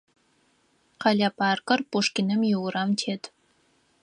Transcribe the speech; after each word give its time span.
Къэлэ 1.01 1.29
паркыр 1.37 1.79
Пушкиным 1.89 2.41
иурам 2.51 2.89
тет. 2.99 3.23